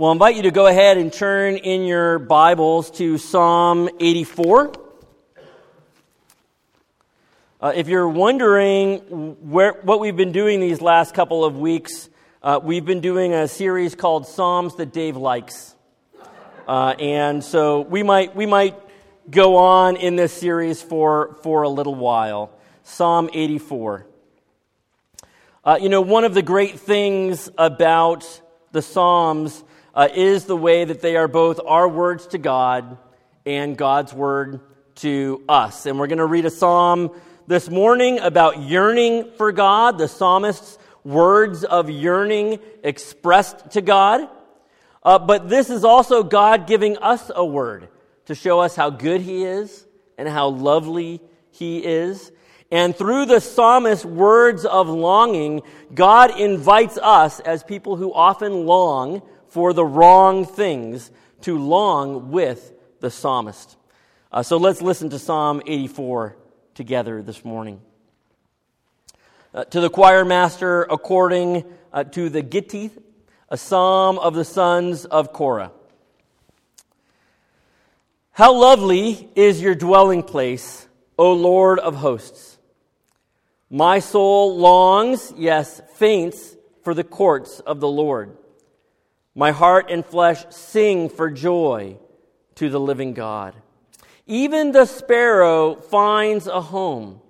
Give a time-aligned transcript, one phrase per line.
[0.00, 4.72] Well, I invite you to go ahead and turn in your Bibles to Psalm 84.
[7.60, 8.98] Uh, if you're wondering
[9.50, 12.08] where, what we've been doing these last couple of weeks,
[12.44, 15.74] uh, we've been doing a series called Psalms that Dave likes.
[16.68, 18.76] Uh, and so we might, we might
[19.28, 22.52] go on in this series for, for a little while.
[22.84, 24.06] Psalm 84.
[25.64, 29.64] Uh, you know, one of the great things about the Psalms
[29.98, 32.98] uh, is the way that they are both our words to God
[33.44, 34.60] and God's word
[34.94, 35.86] to us.
[35.86, 37.10] And we're going to read a psalm
[37.48, 44.28] this morning about yearning for God, the psalmist's words of yearning expressed to God.
[45.02, 47.88] Uh, but this is also God giving us a word
[48.26, 49.84] to show us how good He is
[50.16, 52.30] and how lovely He is.
[52.70, 55.62] And through the psalmist's words of longing,
[55.92, 61.10] God invites us, as people who often long for the wrong things
[61.42, 63.76] to long with the psalmist.
[64.30, 66.36] Uh, so let's listen to Psalm 84
[66.74, 67.80] together this morning.
[69.54, 72.92] Uh, to the choir master, according uh, to the Gittith,
[73.48, 75.72] a psalm of the sons of Korah.
[78.32, 82.58] How lovely is your dwelling place, O Lord of hosts!
[83.70, 88.36] My soul longs, yes, faints for the courts of the Lord.
[89.38, 91.96] My heart and flesh sing for joy
[92.56, 93.54] to the living God.
[94.26, 97.20] Even the sparrow finds a home,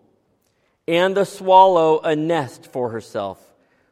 [0.87, 3.39] and the swallow a nest for herself,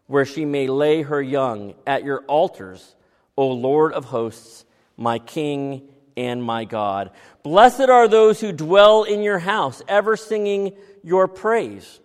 [0.06, 2.96] where she may lay her young at your altars,
[3.36, 4.64] O Lord of hosts,
[4.96, 7.10] my King and my God.
[7.42, 10.72] Blessed are those who dwell in your house, ever singing
[11.04, 12.00] your praise.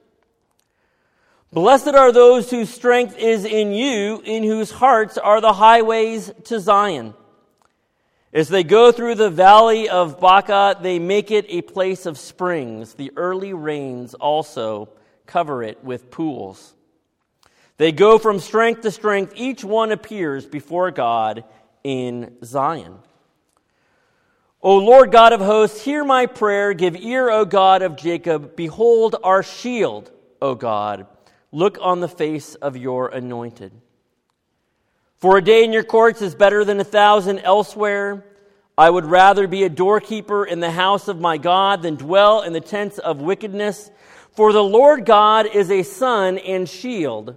[1.54, 6.62] Blessed are those whose strength is in you, in whose hearts are the highways to
[6.62, 7.14] Zion.
[8.34, 12.94] As they go through the valley of Baca, they make it a place of springs.
[12.94, 14.90] The early rains also
[15.26, 16.74] cover it with pools.
[17.76, 19.34] They go from strength to strength.
[19.36, 21.44] Each one appears before God
[21.84, 22.96] in Zion.
[24.62, 26.74] O Lord God of hosts, hear my prayer.
[26.74, 28.56] Give ear, O God of Jacob.
[28.56, 31.08] Behold our shield, O God.
[31.52, 33.74] Look on the face of your anointed.
[35.18, 38.26] For a day in your courts is better than a thousand elsewhere.
[38.78, 42.54] I would rather be a doorkeeper in the house of my God than dwell in
[42.54, 43.92] the tents of wickedness.
[44.32, 47.36] For the Lord God is a sun and shield.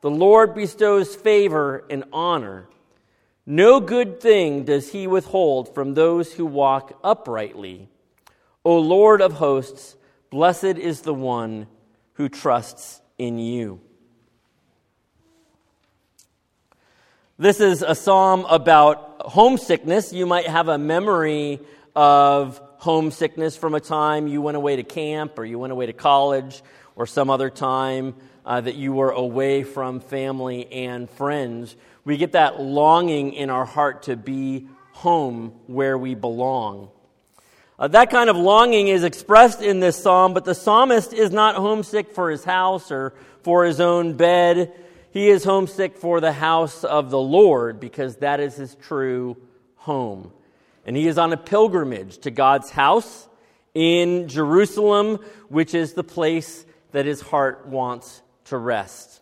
[0.00, 2.68] The Lord bestows favor and honor.
[3.44, 7.88] No good thing does he withhold from those who walk uprightly.
[8.64, 9.96] O Lord of hosts,
[10.30, 11.66] blessed is the one
[12.14, 13.80] who trusts in you.
[17.38, 20.12] This is a psalm about homesickness.
[20.12, 21.60] You might have a memory
[21.94, 25.92] of homesickness from a time you went away to camp or you went away to
[25.92, 26.62] college
[26.96, 31.76] or some other time uh, that you were away from family and friends.
[32.04, 36.90] We get that longing in our heart to be home where we belong.
[37.78, 41.56] Uh, that kind of longing is expressed in this psalm, but the psalmist is not
[41.56, 44.72] homesick for his house or for his own bed.
[45.10, 49.36] He is homesick for the house of the Lord because that is his true
[49.76, 50.32] home.
[50.84, 53.28] And he is on a pilgrimage to God's house
[53.74, 55.18] in Jerusalem,
[55.48, 59.21] which is the place that his heart wants to rest.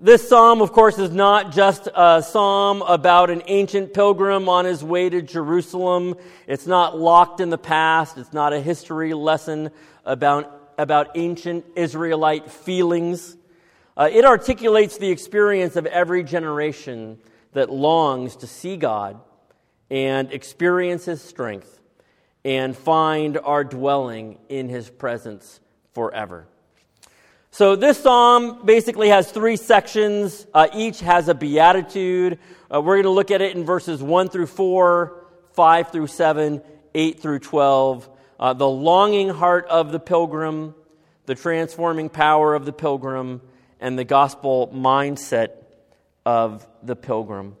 [0.00, 4.84] This psalm, of course, is not just a psalm about an ancient pilgrim on his
[4.84, 6.14] way to Jerusalem.
[6.46, 8.16] It's not locked in the past.
[8.16, 9.70] It's not a history lesson
[10.04, 13.36] about, about ancient Israelite feelings.
[13.96, 17.18] Uh, it articulates the experience of every generation
[17.54, 19.20] that longs to see God
[19.90, 21.80] and experience His strength
[22.44, 25.58] and find our dwelling in His presence
[25.92, 26.46] forever.
[27.58, 30.46] So this psalm basically has three sections.
[30.54, 32.38] Uh, each has a beatitude.
[32.72, 36.62] Uh, we're going to look at it in verses 1 through 4, 5 through 7,
[36.94, 38.08] 8 through 12.
[38.38, 40.72] Uh, the longing heart of the pilgrim,
[41.26, 43.40] the transforming power of the pilgrim,
[43.80, 45.48] and the gospel mindset
[46.24, 47.56] of the pilgrim.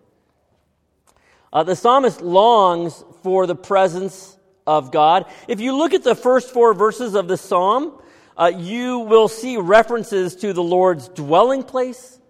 [1.52, 5.26] Uh, the psalmist longs for the presence of God.
[5.48, 8.00] If you look at the first four verses of the psalm,
[8.38, 12.20] uh, you will see references to the Lord's dwelling place,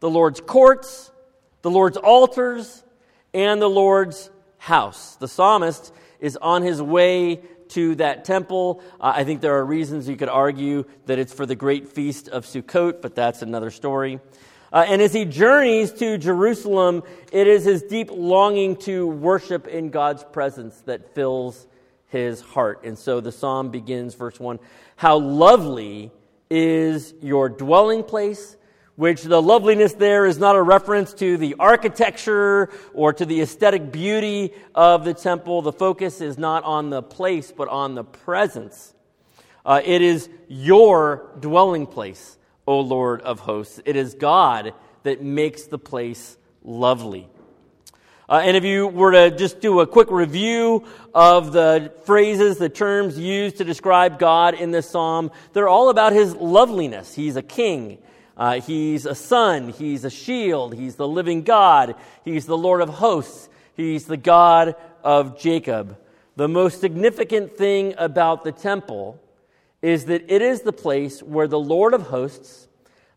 [0.00, 1.10] the Lord's courts,
[1.62, 2.84] the Lord's altars,
[3.34, 5.16] and the Lord's house.
[5.16, 7.40] The psalmist is on his way
[7.70, 8.80] to that temple.
[9.00, 12.28] Uh, I think there are reasons you could argue that it's for the great feast
[12.28, 14.20] of Sukkot, but that's another story.
[14.72, 17.02] Uh, and as he journeys to Jerusalem,
[17.32, 21.66] it is his deep longing to worship in God's presence that fills
[22.08, 22.84] his heart.
[22.84, 24.58] And so the psalm begins, verse 1
[24.96, 26.10] How lovely
[26.50, 28.56] is your dwelling place,
[28.94, 33.92] which the loveliness there is not a reference to the architecture or to the aesthetic
[33.92, 35.62] beauty of the temple.
[35.62, 38.94] The focus is not on the place, but on the presence.
[39.64, 43.80] Uh, it is your dwelling place, O Lord of hosts.
[43.84, 44.72] It is God
[45.02, 47.28] that makes the place lovely.
[48.28, 50.84] Uh, and if you were to just do a quick review
[51.14, 56.12] of the phrases, the terms used to describe God in this psalm, they're all about
[56.12, 57.14] his loveliness.
[57.14, 57.98] He's a king.
[58.36, 59.68] Uh, he's a sun.
[59.68, 60.74] He's a shield.
[60.74, 61.94] He's the living God.
[62.24, 63.48] He's the Lord of hosts.
[63.76, 64.74] He's the God
[65.04, 65.96] of Jacob.
[66.34, 69.20] The most significant thing about the temple
[69.82, 72.66] is that it is the place where the Lord of hosts,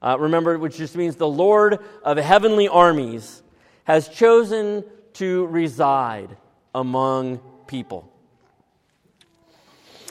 [0.04, 3.42] uh, remember, which just means the Lord of heavenly armies,
[3.86, 4.84] has chosen
[5.20, 6.38] to reside
[6.74, 8.10] among people.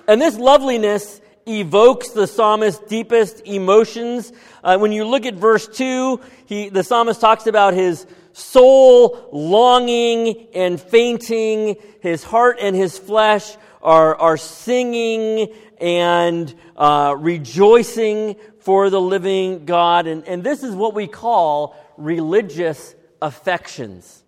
[0.06, 4.32] And this loveliness evokes the psalmist's deepest emotions.
[4.62, 10.48] Uh, when you look at verse 2, he, the psalmist talks about his soul longing
[10.54, 11.76] and fainting.
[12.00, 20.06] His heart and his flesh are, are singing and uh, rejoicing for the living God.
[20.06, 24.22] And, and this is what we call religious affections.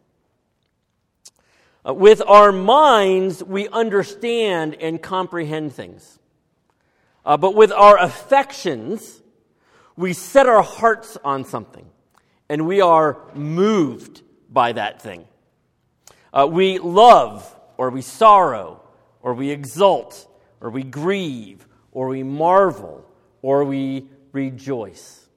[1.87, 6.19] Uh, with our minds, we understand and comprehend things.
[7.25, 9.23] Uh, but with our affections,
[9.97, 11.87] we set our hearts on something
[12.49, 15.25] and we are moved by that thing.
[16.33, 18.83] Uh, we love or we sorrow
[19.23, 20.29] or we exult
[20.61, 23.05] or we grieve or we marvel
[23.43, 25.29] or we rejoice.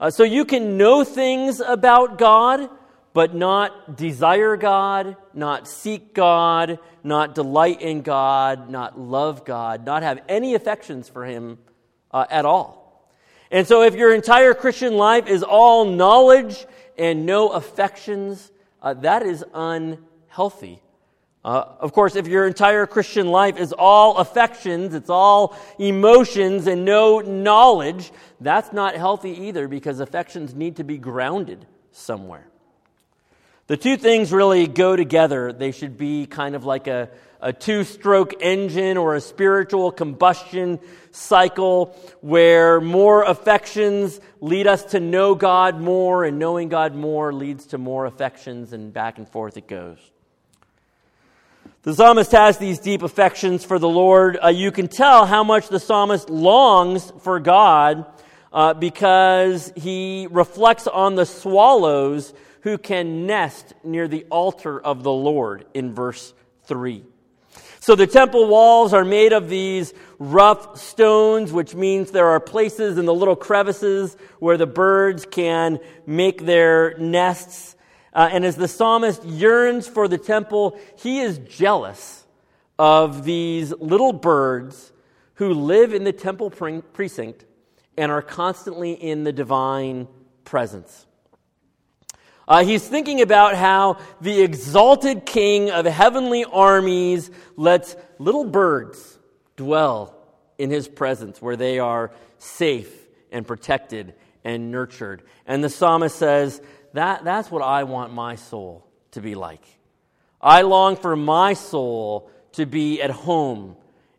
[0.00, 2.68] Uh, so you can know things about God
[3.14, 10.02] but not desire God, not seek God, not delight in God, not love God, not
[10.02, 11.58] have any affections for Him
[12.10, 13.08] uh, at all.
[13.52, 16.66] And so, if your entire Christian life is all knowledge
[16.98, 18.50] and no affections,
[18.82, 20.82] uh, that is unhealthy.
[21.44, 26.84] Uh, of course, if your entire Christian life is all affections, it's all emotions and
[26.84, 28.10] no knowledge,
[28.40, 32.48] that's not healthy either because affections need to be grounded somewhere.
[33.66, 35.50] The two things really go together.
[35.50, 37.08] They should be kind of like a,
[37.40, 40.78] a two stroke engine or a spiritual combustion
[41.12, 47.66] cycle where more affections lead us to know God more, and knowing God more leads
[47.68, 49.96] to more affections, and back and forth it goes.
[51.84, 54.38] The psalmist has these deep affections for the Lord.
[54.42, 58.04] Uh, you can tell how much the psalmist longs for God
[58.52, 62.34] uh, because he reflects on the swallows
[62.64, 66.32] who can nest near the altar of the Lord in verse
[66.64, 67.04] 3.
[67.78, 72.96] So the temple walls are made of these rough stones, which means there are places
[72.96, 77.76] in the little crevices where the birds can make their nests.
[78.14, 82.24] Uh, and as the psalmist yearns for the temple, he is jealous
[82.78, 84.90] of these little birds
[85.34, 87.44] who live in the temple precinct
[87.98, 90.08] and are constantly in the divine
[90.46, 91.03] presence.
[92.46, 99.18] Uh, he's thinking about how the exalted king of heavenly armies lets little birds
[99.56, 100.14] dwell
[100.58, 102.92] in his presence where they are safe
[103.32, 105.22] and protected and nurtured.
[105.46, 106.60] And the psalmist says,
[106.92, 109.64] that, That's what I want my soul to be like.
[110.40, 113.76] I long for my soul to be at home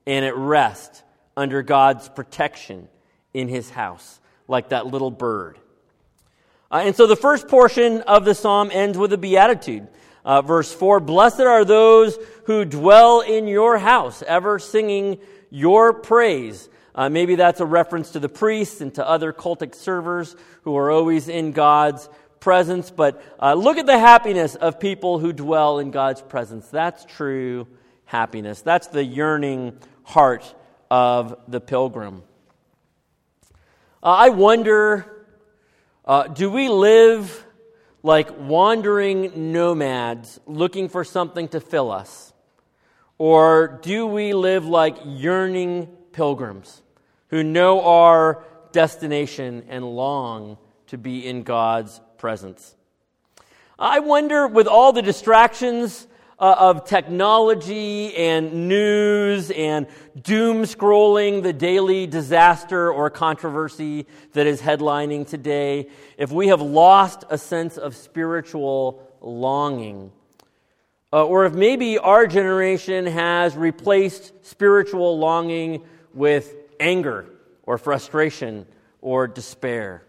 [0.08, 1.04] and at rest
[1.38, 2.88] under God's protection
[3.34, 5.60] in his house, like that little bird.
[6.72, 9.88] Uh, and so the first portion of the psalm ends with a beatitude.
[10.24, 15.20] Uh, verse 4 Blessed are those who dwell in your house, ever singing
[15.52, 16.68] your praise.
[16.96, 20.90] Uh, maybe that's a reference to the priests and to other cultic servers who are
[20.90, 22.90] always in God's presence.
[22.90, 26.68] But uh, look at the happiness of people who dwell in God's presence.
[26.70, 27.68] That's true
[28.06, 28.62] happiness.
[28.62, 30.56] That's the yearning heart
[30.90, 32.24] of the pilgrim.
[34.02, 35.15] Uh, I wonder
[36.06, 37.46] uh, do we live
[38.04, 42.34] like wandering nomads looking for something to fill us?
[43.18, 46.84] Or do we live like yearning pilgrims
[47.30, 50.58] who know our destination and long
[50.88, 52.76] to be in God's presence?
[53.80, 56.08] I wonder, with all the distractions
[56.38, 59.88] uh, of technology and news and
[60.22, 65.88] doom scrolling the daily disaster or controversy that is headlining today,
[66.18, 70.12] if we have lost a sense of spiritual longing,
[71.14, 77.26] uh, or if maybe our generation has replaced spiritual longing with anger
[77.64, 78.66] or frustration
[79.02, 80.05] or despair.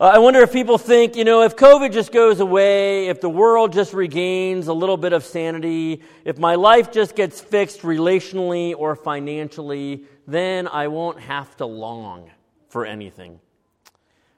[0.00, 3.28] Uh, I wonder if people think, you know, if COVID just goes away, if the
[3.28, 8.76] world just regains a little bit of sanity, if my life just gets fixed relationally
[8.78, 12.30] or financially, then I won't have to long
[12.68, 13.40] for anything.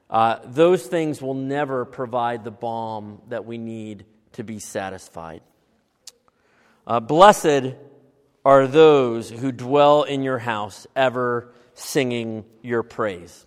[0.09, 5.41] Uh, those things will never provide the balm that we need to be satisfied.
[6.87, 7.75] Uh, blessed
[8.43, 13.45] are those who dwell in your house, ever singing your praise.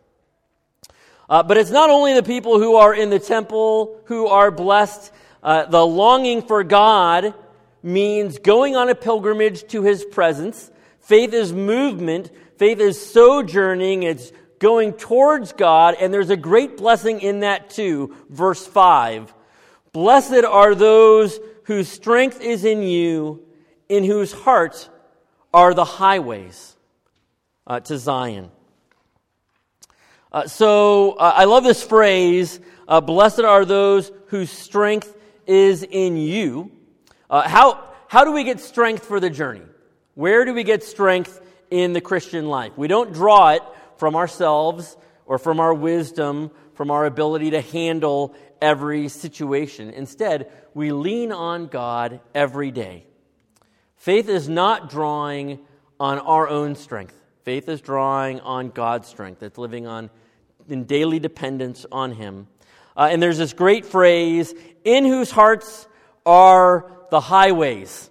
[1.29, 5.13] Uh, but it's not only the people who are in the temple who are blessed.
[5.43, 7.35] Uh, the longing for God
[7.83, 10.71] means going on a pilgrimage to his presence.
[11.01, 12.31] Faith is movement.
[12.59, 14.03] Faith is sojourning.
[14.03, 15.97] It's going towards God.
[16.01, 18.15] And there's a great blessing in that too.
[18.31, 19.35] Verse 5.
[19.93, 23.47] Blessed are those whose strength is in you,
[23.89, 24.89] in whose hearts
[25.53, 26.77] are the highways
[27.67, 28.51] uh, to Zion.
[30.35, 36.17] Uh, so uh, I love this phrase uh, blessed are those whose strength is in
[36.17, 36.73] you.
[37.31, 39.63] Uh, how, how do we get strength for the journey?
[40.15, 42.73] Where do we get strength in the Christian life?
[42.77, 43.63] We don't draw it
[43.97, 49.91] from ourselves or from our wisdom, from our ability to handle every situation.
[49.91, 53.07] Instead, we lean on God every day.
[53.99, 55.61] Faith is not drawing
[56.01, 57.24] on our own strength.
[57.45, 59.43] Faith is drawing on God's strength.
[59.43, 60.09] It's living on
[60.67, 62.47] in daily dependence on Him.
[62.97, 65.87] Uh, and there's this great phrase, in whose hearts
[66.25, 68.09] are the highways.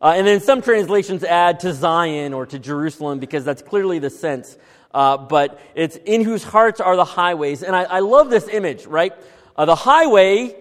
[0.00, 4.10] Uh, and then some translations add to Zion or to Jerusalem because that's clearly the
[4.10, 4.56] sense.
[4.94, 7.64] Uh, but it's in whose hearts are the highways.
[7.64, 9.12] And I, I love this image, right?
[9.56, 10.54] Uh, the highway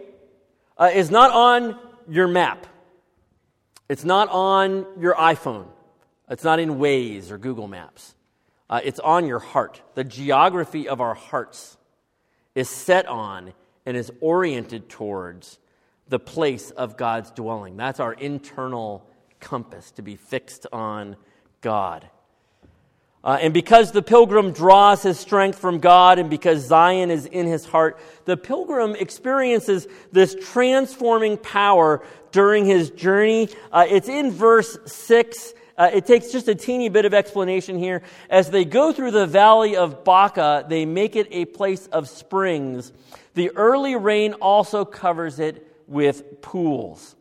[0.79, 1.79] uh, is not on
[2.09, 2.65] your map,
[3.87, 5.67] it's not on your iPhone,
[6.27, 8.14] it's not in Waze or Google Maps.
[8.69, 9.81] Uh, it's on your heart.
[9.93, 11.77] The geography of our hearts
[12.55, 13.53] is set on
[13.85, 15.59] and is oriented towards
[16.07, 17.77] the place of God's dwelling.
[17.77, 19.07] That's our internal
[19.39, 21.15] compass to be fixed on
[21.61, 22.09] God.
[23.23, 27.47] Uh, and because the pilgrim draws his strength from God and because Zion is in
[27.47, 33.49] his heart, the pilgrim experiences this transforming power during his journey.
[33.71, 38.01] Uh, it's in verse 6 uh, it takes just a teeny bit of explanation here.
[38.29, 42.93] As they go through the valley of Baca, they make it a place of springs.
[43.33, 47.15] The early rain also covers it with pools.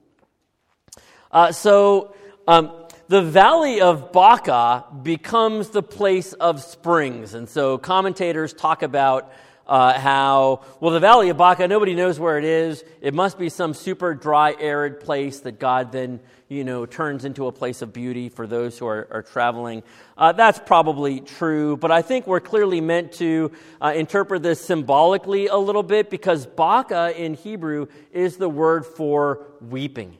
[1.32, 2.14] Uh, so,
[2.46, 7.34] um, the valley of Baca becomes the place of springs.
[7.34, 9.30] And so commentators talk about
[9.66, 12.84] uh, how, well, the Valley of Baca, nobody knows where it is.
[13.00, 17.46] It must be some super dry, arid place that God then, you know, turns into
[17.46, 19.82] a place of beauty for those who are, are traveling.
[20.18, 25.46] Uh, that's probably true, but I think we're clearly meant to uh, interpret this symbolically
[25.46, 30.18] a little bit because Baca in Hebrew is the word for weeping.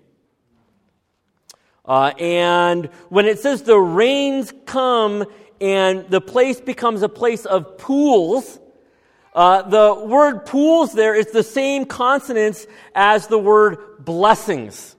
[1.84, 5.26] Uh, and when it says the rains come
[5.60, 8.58] and the place becomes a place of pools,
[9.34, 14.94] uh, the word pools there is the same consonants as the word blessings.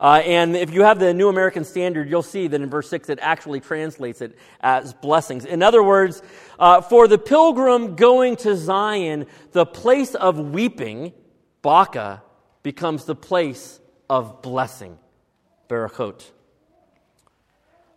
[0.00, 3.08] Uh, and if you have the New American Standard, you'll see that in verse 6
[3.08, 5.44] it actually translates it as blessings.
[5.44, 6.22] In other words,
[6.58, 11.12] uh, for the pilgrim going to Zion, the place of weeping,
[11.62, 12.22] Baca,
[12.62, 14.98] becomes the place of blessing,
[15.68, 16.30] Berachot.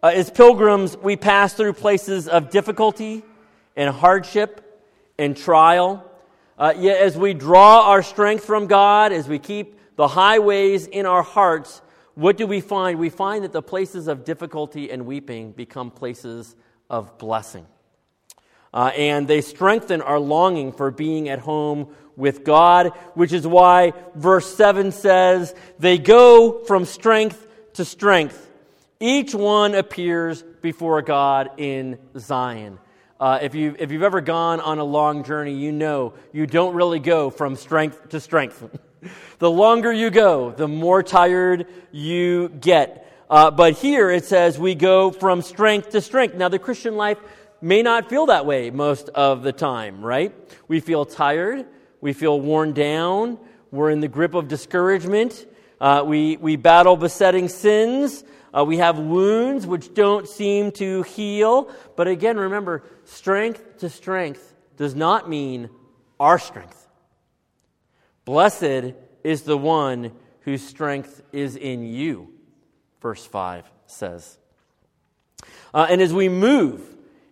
[0.01, 3.23] Uh, as pilgrims, we pass through places of difficulty
[3.75, 4.70] and hardship
[5.21, 6.03] and trial.
[6.57, 11.05] Uh, yet as we draw our strength from God, as we keep the highways in
[11.05, 11.81] our hearts,
[12.15, 12.97] what do we find?
[12.99, 16.55] We find that the places of difficulty and weeping become places
[16.89, 17.67] of blessing.
[18.73, 23.93] Uh, and they strengthen our longing for being at home with God, which is why
[24.15, 28.49] verse 7 says, They go from strength to strength.
[28.99, 32.79] Each one appears before God in Zion.
[33.21, 36.73] Uh, if, you, if you've ever gone on a long journey, you know you don't
[36.73, 38.67] really go from strength to strength.
[39.37, 43.07] the longer you go, the more tired you get.
[43.29, 46.33] Uh, but here it says we go from strength to strength.
[46.33, 47.19] Now, the Christian life
[47.61, 50.33] may not feel that way most of the time, right?
[50.67, 51.67] We feel tired,
[52.01, 53.37] we feel worn down,
[53.69, 55.45] we're in the grip of discouragement,
[55.79, 58.23] Uh, we, we battle besetting sins.
[58.55, 61.71] Uh, we have wounds which don't seem to heal.
[61.95, 65.69] But again, remember, strength to strength does not mean
[66.19, 66.87] our strength.
[68.25, 68.93] Blessed
[69.23, 72.33] is the one whose strength is in you,
[73.01, 74.37] verse 5 says.
[75.73, 76.81] Uh, and as we move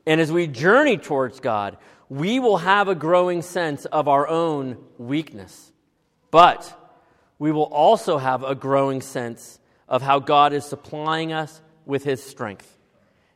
[0.05, 1.77] and as we journey towards God,
[2.09, 5.71] we will have a growing sense of our own weakness.
[6.31, 6.75] But
[7.37, 9.59] we will also have a growing sense
[9.89, 12.77] of how God is supplying us with His strength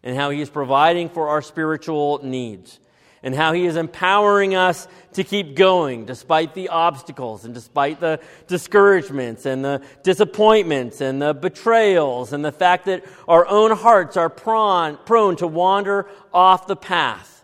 [0.03, 2.79] and how He is providing for our spiritual needs
[3.23, 8.19] and how He is empowering us to keep going despite the obstacles and despite the
[8.47, 14.29] discouragements and the disappointments and the betrayals and the fact that our own hearts are
[14.29, 17.43] prone, prone to wander off the path.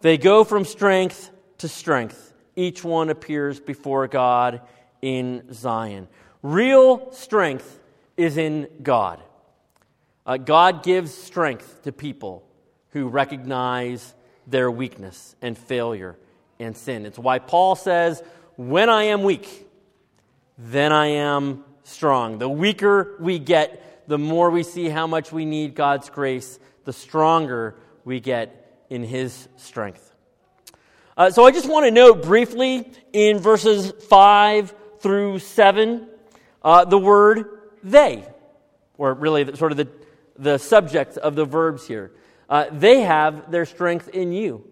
[0.00, 2.34] They go from strength to strength.
[2.54, 4.60] Each one appears before God
[5.00, 6.08] in Zion.
[6.42, 7.78] Real strength
[8.16, 9.20] is in God.
[10.24, 12.44] Uh, God gives strength to people
[12.90, 14.14] who recognize
[14.46, 16.16] their weakness and failure
[16.58, 17.06] and sin.
[17.06, 18.22] It's why Paul says,
[18.56, 19.66] When I am weak,
[20.56, 22.38] then I am strong.
[22.38, 26.92] The weaker we get, the more we see how much we need God's grace, the
[26.92, 30.14] stronger we get in His strength.
[31.16, 36.08] Uh, so I just want to note briefly in verses 5 through 7
[36.68, 37.46] uh, the word
[37.82, 38.22] they,
[38.98, 39.88] or really sort of the,
[40.38, 42.12] the subject of the verbs here.
[42.46, 44.62] Uh, they have their strength in you.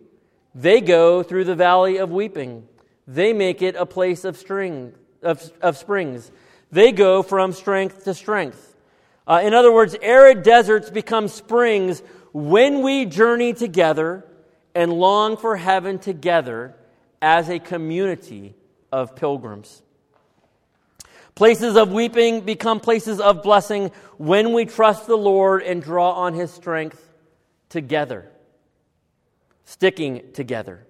[0.55, 2.69] They go through the valley of weeping.
[3.07, 6.31] They make it a place of, string, of, of springs.
[6.71, 8.76] They go from strength to strength.
[9.26, 12.03] Uh, in other words, arid deserts become springs
[12.35, 14.23] when we journey together
[14.75, 16.76] and long for heaven together
[17.23, 18.55] as a community
[18.93, 19.83] of pilgrims.
[21.37, 26.33] Places of weeping become places of blessing when we trust the Lord and draw on
[26.33, 27.07] his strength
[27.69, 28.31] together,
[29.66, 30.87] sticking together.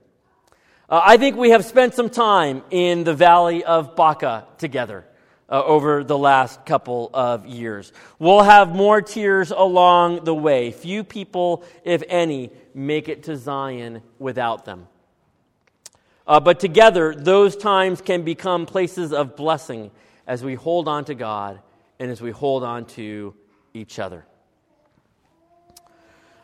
[0.89, 5.05] Uh, I think we have spent some time in the valley of Baca together.
[5.49, 7.93] Uh, over the last couple of years.
[8.19, 10.73] We'll have more tears along the way.
[10.73, 14.89] Few people, if any, make it to Zion without them.
[16.27, 19.93] Uh, but together, those times can become places of blessing
[20.27, 21.61] as we hold on to God
[21.99, 23.35] and as we hold on to
[23.75, 24.25] each other.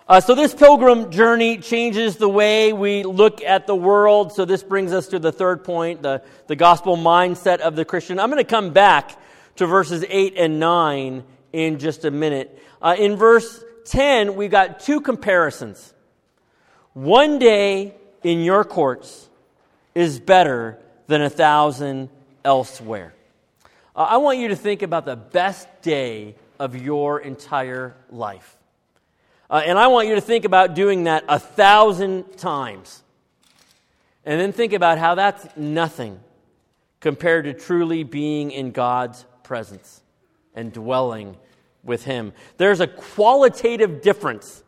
[0.08, 4.32] Uh, so, this pilgrim journey changes the way we look at the world.
[4.32, 8.18] So, this brings us to the third point the, the gospel mindset of the Christian.
[8.18, 9.16] I'm going to come back
[9.56, 12.58] to verses 8 and 9 in just a minute.
[12.80, 15.94] Uh, in verse 10, we've got two comparisons.
[16.94, 19.28] One day in your courts
[19.94, 22.08] is better than a thousand
[22.44, 23.14] elsewhere.
[23.94, 28.56] Uh, I want you to think about the best day of your entire life.
[29.50, 33.02] Uh, and I want you to think about doing that a thousand times.
[34.24, 36.20] And then think about how that's nothing
[37.00, 40.00] compared to truly being in God's presence
[40.54, 41.36] and dwelling
[41.82, 42.32] with Him.
[42.56, 44.62] There's a qualitative difference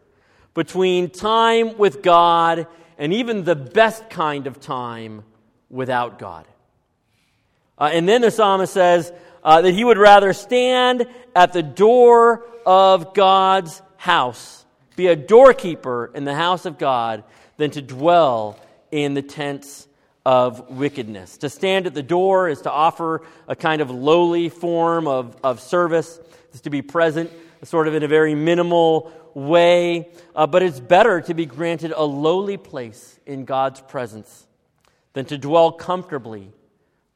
[0.53, 2.67] between time with God
[2.99, 5.25] and even the best kind of time
[5.71, 6.47] without God.
[7.79, 12.45] Uh, and then the psalmist says uh, that he would rather stand at the door
[12.65, 14.65] of God's house
[14.97, 17.25] be a doorkeeper in the house of God
[17.57, 18.59] than to dwell
[18.91, 19.89] in the tents
[20.25, 21.39] of wickedness.
[21.39, 25.61] To stand at the door is to offer a kind of lowly form of, of
[25.61, 26.21] service,
[26.53, 27.31] is to be present
[27.63, 30.09] sort of in a very minimal way.
[30.35, 34.47] Uh, but it's better to be granted a lowly place in God's presence
[35.13, 36.53] than to dwell comfortably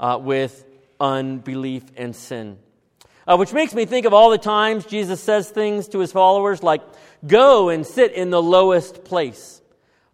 [0.00, 0.64] uh, with
[1.00, 2.58] unbelief and sin.
[3.26, 6.62] Uh, which makes me think of all the times Jesus says things to his followers
[6.62, 6.80] like,
[7.26, 9.60] Go and sit in the lowest place.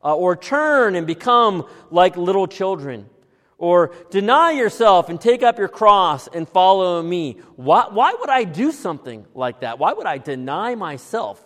[0.03, 3.09] Uh, or turn and become like little children.
[3.57, 7.39] Or deny yourself and take up your cross and follow me.
[7.57, 9.79] Why, why would I do something like that?
[9.79, 11.43] Why would I deny myself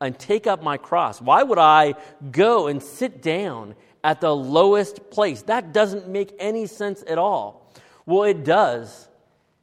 [0.00, 1.20] and take up my cross?
[1.20, 1.94] Why would I
[2.30, 5.42] go and sit down at the lowest place?
[5.42, 7.65] That doesn't make any sense at all.
[8.06, 9.08] Well, it does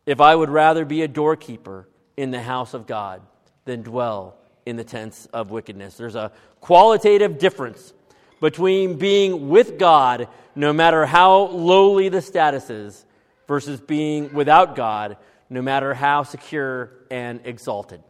[0.06, 3.22] if I would rather be a doorkeeper in the house of God
[3.66, 5.96] than dwell in the tents of wickedness.
[5.96, 7.94] There's a qualitative difference
[8.42, 13.06] between being with God, no matter how lowly the status is,
[13.48, 15.18] versus being without God,
[15.50, 18.04] no matter how secure and exalted.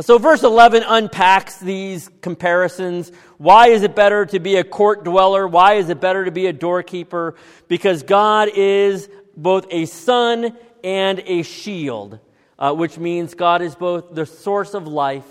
[0.00, 3.12] So, verse 11 unpacks these comparisons.
[3.36, 5.46] Why is it better to be a court dweller?
[5.46, 7.34] Why is it better to be a doorkeeper?
[7.68, 12.20] Because God is both a sun and a shield,
[12.58, 15.26] uh, which means God is both the source of life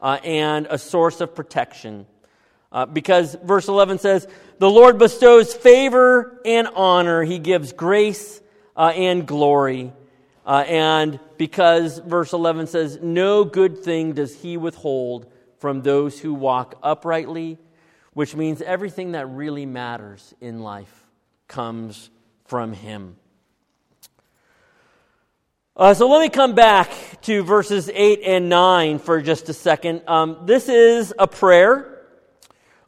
[0.00, 2.06] uh, and a source of protection.
[2.70, 4.28] Uh, because verse 11 says,
[4.60, 8.40] The Lord bestows favor and honor, He gives grace
[8.76, 9.92] uh, and glory.
[10.44, 16.32] Uh, and because verse 11 says, No good thing does He withhold from those who
[16.32, 17.58] walk uprightly,
[18.14, 21.06] which means everything that really matters in life
[21.46, 22.10] comes
[22.46, 23.16] from Him.
[25.76, 26.90] Uh, so let me come back
[27.22, 30.02] to verses 8 and 9 for just a second.
[30.06, 31.98] Um, this is a prayer.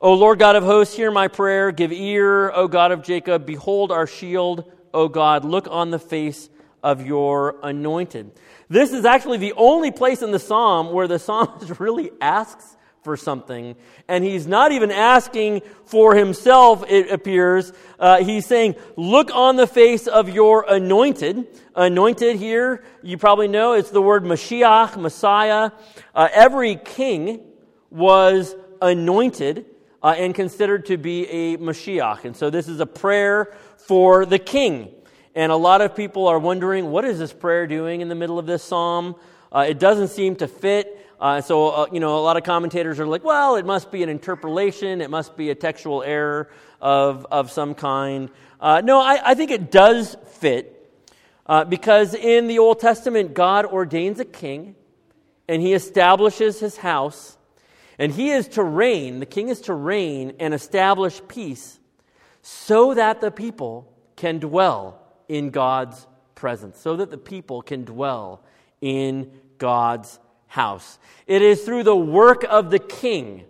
[0.00, 1.70] O Lord God of hosts, hear my prayer.
[1.70, 3.46] Give ear, O God of Jacob.
[3.46, 5.44] Behold our shield, O God.
[5.44, 6.48] Look on the face
[6.82, 8.32] of your anointed.
[8.68, 13.16] This is actually the only place in the psalm where the psalmist really asks for
[13.16, 13.74] something.
[14.08, 17.72] And he's not even asking for himself, it appears.
[17.98, 21.46] Uh, he's saying, Look on the face of your anointed.
[21.74, 25.70] Anointed here, you probably know, it's the word Mashiach, Messiah.
[26.14, 27.40] Uh, every king
[27.90, 29.66] was anointed
[30.02, 32.24] uh, and considered to be a Mashiach.
[32.24, 34.94] And so this is a prayer for the king.
[35.34, 38.38] And a lot of people are wondering, what is this prayer doing in the middle
[38.38, 39.16] of this psalm?
[39.50, 40.98] Uh, it doesn't seem to fit.
[41.18, 44.02] Uh, so, uh, you know, a lot of commentators are like, well, it must be
[44.02, 48.28] an interpolation, it must be a textual error of, of some kind.
[48.60, 50.94] Uh, no, I, I, think it does fit
[51.46, 54.74] uh, because in the Old Testament, God ordains a king
[55.48, 57.38] and he establishes his house,
[57.98, 61.78] and he is to reign, the king is to reign and establish peace
[62.42, 65.01] so that the people can dwell
[65.32, 68.42] in God's presence, so that the people can dwell
[68.82, 70.98] in God's house.
[71.26, 73.44] It is through the work of the king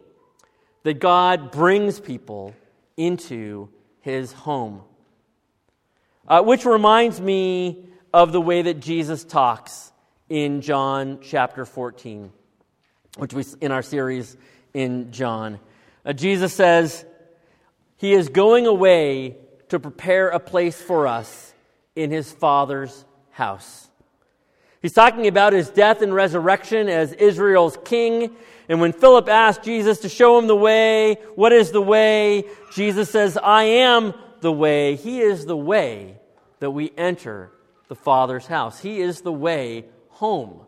[0.85, 2.55] that God brings people
[2.97, 3.68] into
[4.01, 4.83] his home.
[6.29, 9.90] Uh, which reminds me of the way that Jesus talks
[10.29, 12.31] in John chapter 14,
[13.16, 14.37] which we in our series
[14.73, 15.59] in John.
[16.05, 17.05] Uh, Jesus says,
[17.97, 19.38] He is going away
[19.71, 21.52] to prepare a place for us
[21.94, 23.88] in His Father's house.
[24.83, 28.35] He's talking about his death and resurrection as Israel's king.
[28.68, 32.44] And when Philip asked Jesus to show him the way, what is the way?
[32.74, 34.96] Jesus says, I am the way.
[34.96, 36.16] He is the way
[36.59, 37.52] that we enter
[37.87, 38.81] the Father's house.
[38.81, 40.66] He is the way home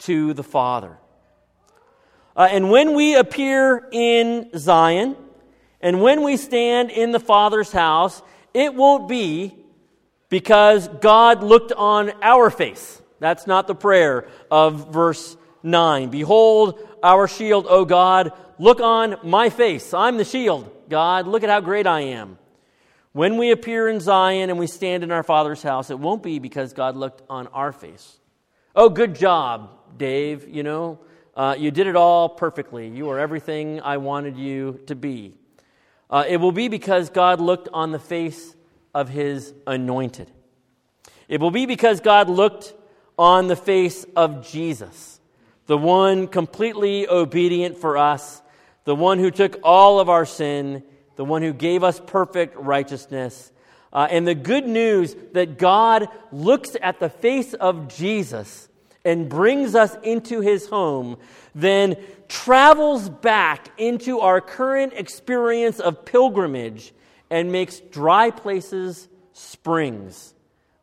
[0.00, 0.98] to the Father.
[2.36, 5.16] Uh, and when we appear in Zion,
[5.80, 8.20] and when we stand in the Father's house,
[8.52, 9.55] it won't be
[10.28, 13.00] because God looked on our face.
[13.18, 16.10] That's not the prayer of verse 9.
[16.10, 18.32] Behold our shield, O God.
[18.58, 19.92] Look on my face.
[19.94, 20.70] I'm the shield.
[20.88, 22.38] God, look at how great I am.
[23.12, 26.38] When we appear in Zion and we stand in our Father's house, it won't be
[26.38, 28.18] because God looked on our face.
[28.74, 30.48] Oh, good job, Dave.
[30.48, 30.98] You know,
[31.34, 32.88] uh, you did it all perfectly.
[32.88, 35.34] You are everything I wanted you to be.
[36.10, 38.55] Uh, it will be because God looked on the face
[38.96, 40.32] of his anointed.
[41.28, 42.72] It will be because God looked
[43.18, 45.20] on the face of Jesus,
[45.66, 48.40] the one completely obedient for us,
[48.84, 50.82] the one who took all of our sin,
[51.16, 53.52] the one who gave us perfect righteousness.
[53.92, 58.66] Uh, and the good news that God looks at the face of Jesus
[59.04, 61.18] and brings us into his home,
[61.54, 61.96] then
[62.28, 66.94] travels back into our current experience of pilgrimage
[67.30, 70.34] and makes dry places springs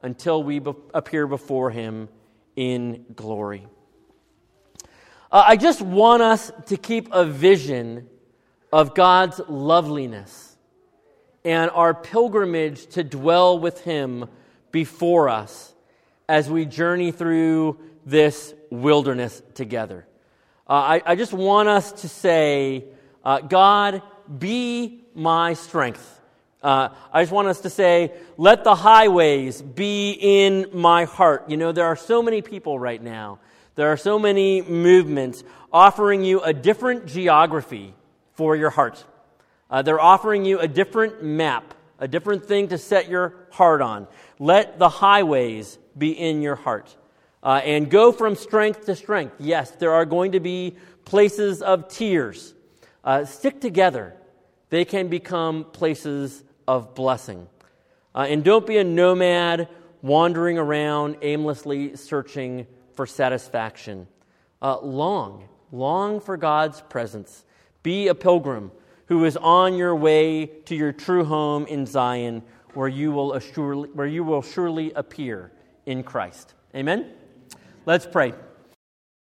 [0.02, 2.10] until we be- appear before him
[2.56, 3.66] in glory.
[5.32, 8.08] Uh, I just want us to keep a vision
[8.72, 10.56] of God's loveliness
[11.46, 14.30] and our pilgrimage to dwell with Him
[14.72, 15.74] before us
[16.28, 20.06] as we journey through this wilderness together.
[20.68, 22.86] Uh, I, I, just want us to say,
[23.24, 24.02] uh, God,
[24.40, 26.13] be my strength.
[26.64, 31.50] Uh, I just want us to say, let the highways be in my heart.
[31.50, 33.40] You know, there are so many people right now,
[33.76, 37.94] there are so many movements offering you a different geography
[38.34, 39.04] for your heart.
[39.70, 44.08] Uh, they're offering you a different map, a different thing to set your heart on.
[44.40, 46.96] Let the highways be in your heart.
[47.42, 49.36] Uh, and go from strength to strength.
[49.38, 52.54] Yes, there are going to be places of tears.
[53.04, 54.14] Uh, stick together.
[54.70, 57.48] They can become places of blessing.
[58.16, 59.68] Uh, and don't be a nomad
[60.02, 64.08] wandering around aimlessly searching for satisfaction.
[64.62, 67.46] Uh, long, long for God's presence.
[67.82, 68.72] Be a pilgrim
[69.08, 73.90] who is on your way to your true home in Zion, where you will, surely,
[73.90, 75.52] where you will surely appear
[75.86, 76.54] in Christ.
[76.76, 77.12] Amen?
[77.86, 78.34] Let's pray.